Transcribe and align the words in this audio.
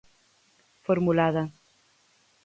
Formulada. 0.87 1.43